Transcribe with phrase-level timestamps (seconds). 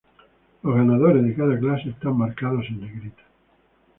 [0.63, 3.21] Los ganadores de cada clase están marcados en negrita.